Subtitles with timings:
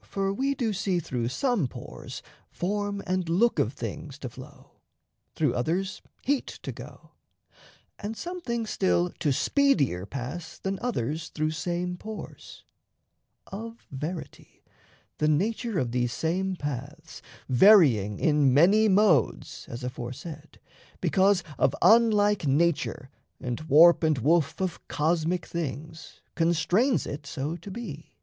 [0.00, 4.80] For we do see Through some pores form and look of things to flow,
[5.34, 7.10] Through others heat to go,
[7.98, 12.64] and some things still To speedier pass than others through same pores.
[13.48, 14.64] Of verity,
[15.18, 20.58] the nature of these same paths, Varying in many modes (as aforesaid)
[21.02, 27.70] Because of unlike nature and warp and woof Of cosmic things, constrains it so to
[27.70, 28.14] be.